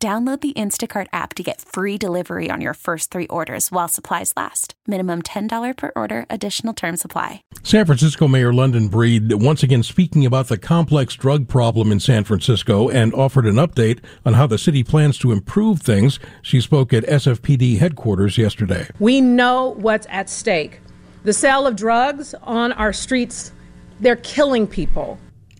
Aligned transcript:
Download 0.00 0.40
the 0.40 0.52
Instacart 0.52 1.08
app 1.12 1.34
to 1.34 1.42
get 1.42 1.60
free 1.60 1.98
delivery 1.98 2.52
on 2.52 2.60
your 2.60 2.74
first 2.74 3.10
three 3.10 3.26
orders 3.26 3.72
while 3.72 3.88
supplies 3.88 4.32
last. 4.36 4.74
Minimum 4.86 5.22
$10 5.22 5.76
per 5.76 5.90
order, 5.96 6.24
additional 6.30 6.72
term 6.72 6.96
supply. 6.96 7.42
San 7.64 7.84
Francisco 7.84 8.28
Mayor 8.28 8.52
London 8.52 8.86
Breed 8.86 9.32
once 9.32 9.64
again 9.64 9.82
speaking 9.82 10.24
about 10.24 10.46
the 10.46 10.56
complex 10.56 11.16
drug 11.16 11.48
problem 11.48 11.90
in 11.90 11.98
San 11.98 12.22
Francisco 12.22 12.88
and 12.88 13.12
offered 13.12 13.44
an 13.44 13.56
update 13.56 13.98
on 14.24 14.34
how 14.34 14.46
the 14.46 14.56
city 14.56 14.84
plans 14.84 15.18
to 15.18 15.32
improve 15.32 15.82
things. 15.82 16.20
She 16.42 16.60
spoke 16.60 16.92
at 16.92 17.02
SFPD 17.02 17.78
headquarters 17.78 18.38
yesterday. 18.38 18.86
We 19.00 19.20
know 19.20 19.74
what's 19.78 20.06
at 20.10 20.30
stake. 20.30 20.80
The 21.24 21.32
sale 21.32 21.66
of 21.66 21.74
drugs 21.74 22.36
on 22.44 22.70
our 22.74 22.92
streets, 22.92 23.50
they're 23.98 24.14
killing 24.14 24.68
people. 24.68 25.18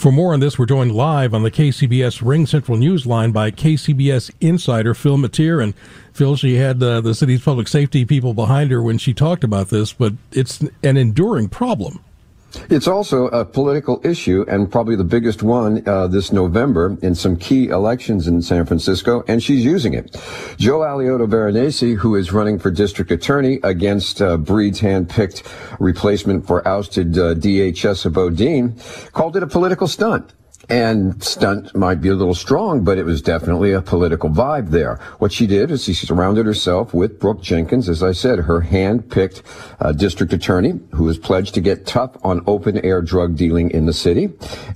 For 0.00 0.10
more 0.10 0.32
on 0.32 0.40
this, 0.40 0.58
we're 0.58 0.64
joined 0.64 0.92
live 0.92 1.34
on 1.34 1.42
the 1.42 1.50
KCBS 1.50 2.26
Ring 2.26 2.46
Central 2.46 2.78
News 2.78 3.04
line 3.04 3.32
by 3.32 3.50
KCBS 3.50 4.30
insider 4.40 4.94
Phil 4.94 5.18
Matier. 5.18 5.62
And 5.62 5.74
Phil, 6.14 6.36
she 6.36 6.54
had 6.54 6.82
uh, 6.82 7.02
the 7.02 7.14
city's 7.14 7.42
public 7.42 7.68
safety 7.68 8.06
people 8.06 8.32
behind 8.32 8.70
her 8.70 8.82
when 8.82 8.96
she 8.96 9.12
talked 9.12 9.44
about 9.44 9.68
this, 9.68 9.92
but 9.92 10.14
it's 10.32 10.62
an 10.82 10.96
enduring 10.96 11.50
problem. 11.50 12.02
It's 12.68 12.88
also 12.88 13.26
a 13.28 13.44
political 13.44 14.00
issue 14.04 14.44
and 14.48 14.70
probably 14.70 14.96
the 14.96 15.04
biggest 15.04 15.42
one 15.42 15.86
uh, 15.86 16.06
this 16.08 16.32
November 16.32 16.96
in 17.02 17.14
some 17.14 17.36
key 17.36 17.68
elections 17.68 18.26
in 18.26 18.42
San 18.42 18.66
Francisco, 18.66 19.22
and 19.28 19.42
she's 19.42 19.64
using 19.64 19.94
it. 19.94 20.16
Joe 20.56 20.80
Alioto 20.80 21.28
Veronese, 21.28 21.96
who 21.98 22.16
is 22.16 22.32
running 22.32 22.58
for 22.58 22.70
district 22.70 23.10
attorney 23.10 23.60
against 23.62 24.20
uh, 24.20 24.36
Breed's 24.36 24.80
hand-picked 24.80 25.42
replacement 25.78 26.46
for 26.46 26.66
ousted 26.66 27.16
uh, 27.16 27.34
DHS 27.34 28.12
Boudin, 28.12 28.76
called 29.12 29.36
it 29.36 29.42
a 29.42 29.46
political 29.46 29.86
stunt. 29.86 30.32
And 30.70 31.20
stunt 31.22 31.74
might 31.74 32.00
be 32.00 32.10
a 32.10 32.14
little 32.14 32.34
strong, 32.34 32.84
but 32.84 32.96
it 32.96 33.04
was 33.04 33.20
definitely 33.20 33.72
a 33.72 33.82
political 33.82 34.30
vibe 34.30 34.70
there. 34.70 35.00
What 35.18 35.32
she 35.32 35.48
did 35.48 35.72
is 35.72 35.82
she 35.82 35.94
surrounded 35.94 36.46
herself 36.46 36.94
with 36.94 37.18
Brooke 37.18 37.42
Jenkins, 37.42 37.88
as 37.88 38.04
I 38.04 38.12
said, 38.12 38.38
her 38.38 38.60
hand-picked 38.60 39.42
uh, 39.80 39.90
district 39.90 40.32
attorney, 40.32 40.78
who 40.92 41.08
has 41.08 41.18
pledged 41.18 41.54
to 41.54 41.60
get 41.60 41.86
tough 41.86 42.16
on 42.22 42.44
open-air 42.46 43.02
drug 43.02 43.36
dealing 43.36 43.72
in 43.72 43.86
the 43.86 43.92
city, 43.92 44.30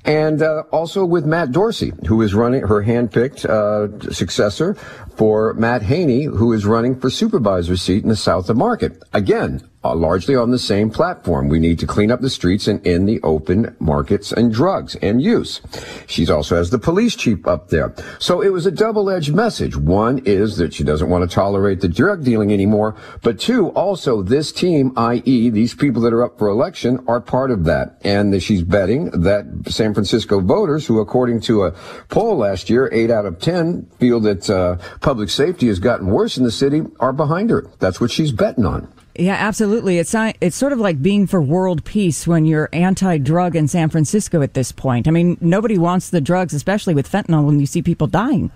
and 0.05 0.43
uh, 0.43 0.65
also 0.73 1.05
with 1.05 1.27
Matt 1.27 1.53
Dorsey, 1.53 1.93
who 2.09 2.23
is 2.23 2.35
running 2.35 2.63
her 2.63 2.83
hand-picked 2.83 3.45
uh, 3.45 4.01
successor 4.11 4.75
for 5.17 5.55
Matt 5.55 5.83
Haney, 5.83 6.25
who 6.25 6.53
is 6.53 6.67
running 6.67 6.99
for 6.99 7.09
supervisor 7.09 7.77
seat 7.77 8.03
in 8.03 8.09
the 8.09 8.17
South 8.17 8.51
of 8.51 8.57
Market. 8.57 9.01
Again, 9.13 9.63
uh, 9.85 9.95
largely 9.95 10.35
on 10.35 10.51
the 10.51 10.59
same 10.59 10.91
platform. 10.91 11.49
We 11.49 11.59
need 11.59 11.79
to 11.81 11.87
clean 11.87 12.11
up 12.11 12.21
the 12.21 12.31
streets 12.31 12.67
and 12.67 12.85
in 12.87 13.07
the 13.07 13.21
open 13.23 13.77
markets 13.79 14.33
and 14.33 14.53
drugs 14.53 14.97
and 14.97 15.21
use. 15.21 15.61
She 16.07 16.29
also 16.29 16.57
has 16.57 16.71
the 16.71 16.79
police 16.79 17.15
chief 17.15 17.47
up 17.47 17.69
there. 17.69 17.95
So 18.19 18.41
it 18.41 18.49
was 18.49 18.67
a 18.67 18.71
double-edged 18.71 19.35
message. 19.35 19.77
One 19.77 20.19
is 20.25 20.57
that 20.57 20.73
she 20.73 20.85
doesn't 20.85 21.11
want 21.11 21.29
to 21.29 21.35
tolerate 21.35 21.81
the 21.81 21.89
drug 21.89 22.25
dealing 22.25 22.53
anymore. 22.53 22.97
But 23.23 23.39
two, 23.39 23.69
also 23.71 24.23
this 24.23 24.53
team, 24.53 24.93
i.e. 24.97 25.51
these 25.51 25.75
people 25.75 26.01
that 26.03 26.13
are 26.13 26.25
up 26.25 26.39
for 26.39 26.49
election 26.49 27.05
are 27.07 27.21
part 27.21 27.51
of 27.51 27.65
that. 27.65 27.99
And 28.05 28.43
she's 28.43 28.63
betting 28.63 29.11
that 29.11 29.45
San 29.69 29.93
Francisco 29.93 30.41
voters 30.41 30.87
who, 30.87 31.01
according 31.01 31.41
to 31.43 31.65
a 31.65 31.73
poll 32.09 32.39
last 32.39 32.71
year, 32.71 32.89
eight 32.93 33.11
out 33.11 33.27
of 33.27 33.39
10 33.39 33.87
feel 33.99 34.21
that 34.21 34.49
uh, 34.49 34.77
public 35.01 35.29
safety 35.29 35.67
has 35.67 35.79
gotten 35.79 36.07
worse 36.07 36.37
in 36.39 36.45
the 36.45 36.51
city 36.51 36.83
are 37.01 37.13
behind 37.13 37.51
her. 37.51 37.67
That's 37.79 38.01
what 38.01 38.11
she's 38.11 38.33
betting 38.33 38.65
on. 38.65 38.89
Yeah, 39.17 39.35
absolutely. 39.35 39.99
It's 39.99 40.15
it's 40.41 40.57
sort 40.57 40.73
of 40.73 40.81
like 40.81 41.01
being 41.01 41.29
for 41.29 41.41
world 41.41 41.85
peace 41.85 42.27
when 42.27 42.47
you're 42.47 42.69
anti-drug 42.73 43.55
in 43.55 43.69
San 43.69 43.89
Francisco 43.89 44.43
at 44.43 44.55
this 44.55 44.73
point. 44.73 45.07
I 45.07 45.13
mean, 45.13 45.39
nobody 45.41 45.79
wants 45.79 46.11
the 46.11 46.21
drugs, 46.21 46.53
especially 46.53 46.95
with 46.95 47.11
fentanyl, 47.11 47.47
when 47.47 47.61
you 47.61 47.67
see 47.67 47.81
people 47.81 48.09
dying. 48.09 48.51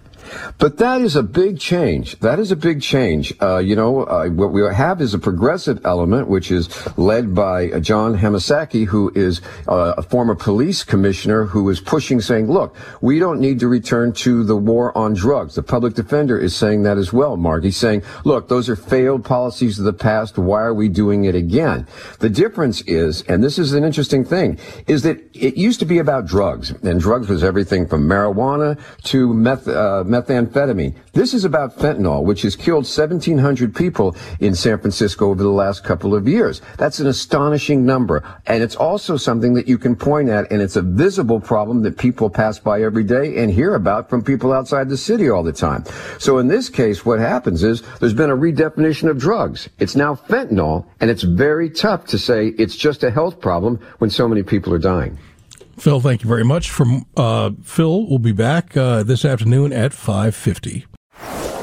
But 0.58 0.78
that 0.78 1.00
is 1.00 1.16
a 1.16 1.22
big 1.22 1.58
change. 1.58 2.18
That 2.20 2.38
is 2.38 2.50
a 2.50 2.56
big 2.56 2.82
change. 2.82 3.34
Uh, 3.40 3.58
you 3.58 3.76
know, 3.76 4.04
uh, 4.04 4.28
what 4.28 4.52
we 4.52 4.62
have 4.62 5.00
is 5.00 5.14
a 5.14 5.18
progressive 5.18 5.84
element, 5.84 6.28
which 6.28 6.50
is 6.50 6.68
led 6.98 7.34
by 7.34 7.70
uh, 7.70 7.80
John 7.80 8.16
Hamasaki, 8.18 8.86
who 8.86 9.10
is 9.14 9.40
uh, 9.68 9.94
a 9.96 10.02
former 10.02 10.34
police 10.34 10.82
commissioner 10.84 11.44
who 11.44 11.68
is 11.70 11.80
pushing, 11.80 12.20
saying, 12.20 12.50
look, 12.50 12.76
we 13.00 13.18
don't 13.18 13.40
need 13.40 13.60
to 13.60 13.68
return 13.68 14.12
to 14.12 14.44
the 14.44 14.56
war 14.56 14.96
on 14.96 15.14
drugs. 15.14 15.54
The 15.54 15.62
public 15.62 15.94
defender 15.94 16.38
is 16.38 16.54
saying 16.54 16.82
that 16.82 16.98
as 16.98 17.12
well, 17.12 17.36
Mark. 17.36 17.64
He's 17.64 17.76
saying, 17.76 18.02
look, 18.24 18.48
those 18.48 18.68
are 18.68 18.76
failed 18.76 19.24
policies 19.24 19.78
of 19.78 19.84
the 19.84 19.92
past. 19.92 20.38
Why 20.38 20.62
are 20.62 20.74
we 20.74 20.88
doing 20.88 21.24
it 21.24 21.34
again? 21.34 21.86
The 22.20 22.30
difference 22.30 22.82
is, 22.82 23.22
and 23.22 23.42
this 23.42 23.58
is 23.58 23.72
an 23.72 23.84
interesting 23.84 24.24
thing, 24.24 24.58
is 24.86 25.02
that 25.02 25.18
it 25.34 25.56
used 25.56 25.80
to 25.80 25.86
be 25.86 25.98
about 25.98 26.26
drugs, 26.26 26.70
and 26.70 27.00
drugs 27.00 27.28
was 27.28 27.44
everything 27.44 27.86
from 27.86 28.08
marijuana 28.08 28.78
to 29.04 29.32
meth, 29.34 29.68
uh, 29.68 30.04
methamphetamine. 30.26 30.94
This 31.12 31.34
is 31.34 31.44
about 31.44 31.76
fentanyl, 31.76 32.24
which 32.24 32.42
has 32.42 32.56
killed 32.56 32.84
1,700 32.84 33.74
people 33.74 34.16
in 34.40 34.54
San 34.54 34.78
Francisco 34.78 35.30
over 35.30 35.42
the 35.42 35.48
last 35.48 35.84
couple 35.84 36.14
of 36.14 36.28
years. 36.28 36.60
That's 36.76 37.00
an 37.00 37.06
astonishing 37.06 37.84
number. 37.84 38.22
And 38.46 38.62
it's 38.62 38.76
also 38.76 39.16
something 39.16 39.54
that 39.54 39.68
you 39.68 39.78
can 39.78 39.96
point 39.96 40.28
at, 40.28 40.50
and 40.50 40.62
it's 40.62 40.76
a 40.76 40.82
visible 40.82 41.40
problem 41.40 41.82
that 41.82 41.98
people 41.98 42.30
pass 42.30 42.58
by 42.58 42.82
every 42.82 43.04
day 43.04 43.38
and 43.38 43.50
hear 43.50 43.74
about 43.74 44.08
from 44.10 44.22
people 44.22 44.52
outside 44.52 44.88
the 44.88 44.96
city 44.96 45.28
all 45.28 45.42
the 45.42 45.52
time. 45.52 45.84
So 46.18 46.38
in 46.38 46.48
this 46.48 46.68
case, 46.68 47.04
what 47.04 47.18
happens 47.18 47.62
is 47.62 47.82
there's 48.00 48.14
been 48.14 48.30
a 48.30 48.36
redefinition 48.36 49.10
of 49.10 49.18
drugs. 49.18 49.68
It's 49.78 49.96
now 49.96 50.14
fentanyl, 50.14 50.86
and 51.00 51.10
it's 51.10 51.22
very 51.22 51.70
tough 51.70 52.06
to 52.06 52.18
say 52.18 52.48
it's 52.58 52.76
just 52.76 53.04
a 53.04 53.10
health 53.10 53.40
problem 53.40 53.78
when 53.98 54.10
so 54.10 54.28
many 54.28 54.42
people 54.42 54.72
are 54.74 54.78
dying. 54.78 55.18
Phil, 55.78 56.00
thank 56.00 56.22
you 56.22 56.28
very 56.28 56.44
much. 56.44 56.70
From 56.70 57.06
uh, 57.16 57.50
Phil, 57.62 58.06
we'll 58.06 58.18
be 58.18 58.32
back 58.32 58.76
uh, 58.76 59.02
this 59.02 59.24
afternoon 59.24 59.72
at 59.72 59.92
five 59.92 60.34
fifty. 60.34 60.86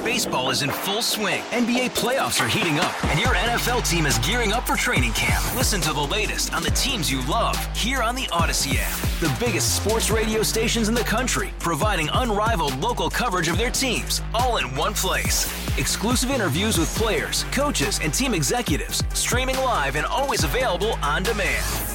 Baseball 0.04 0.50
is 0.50 0.62
in 0.62 0.72
full 0.72 1.02
swing. 1.02 1.42
NBA 1.52 1.92
playoffs 1.92 2.40
are 2.40 2.48
heating 2.48 2.80
up, 2.80 3.04
and 3.06 3.20
your 3.20 3.36
NFL 3.36 3.82
team 3.90 4.06
is 4.06 4.18
gearing 4.20 4.54
up 4.54 4.66
for 4.66 4.78
training 4.78 5.12
camp. 5.12 5.44
Listen 5.56 5.82
to 5.82 5.92
the 5.92 6.00
latest 6.00 6.54
on 6.54 6.64
the 6.64 6.72
teams 6.72 7.12
you 7.12 7.26
love 7.26 7.58
here 7.76 8.02
on 8.02 8.16
the 8.16 8.24
Audacy 8.28 8.78
app. 8.80 8.96
The 9.20 9.46
biggest 9.46 9.76
sports 9.76 10.10
radio 10.10 10.42
stations 10.42 10.88
in 10.88 10.96
the 10.96 11.02
country, 11.02 11.50
providing 11.60 12.08
unrivaled 12.14 12.78
local 12.78 13.10
coverage 13.10 13.50
of 13.50 13.58
their 13.58 13.72
teams, 13.72 14.22
all 14.34 14.56
in 14.56 14.74
one 14.76 14.94
place. 14.94 15.52
Exclusive 15.78 16.32
interviews 16.32 16.78
with 16.78 16.96
players, 16.96 17.44
coaches, 17.52 18.00
and 18.02 18.14
team 18.14 18.34
executives, 18.34 19.04
streaming 19.14 19.58
live 19.58 19.98
and 19.98 20.06
always 20.06 20.46
available 20.46 20.94
on 21.02 21.24
demand. 21.24 21.95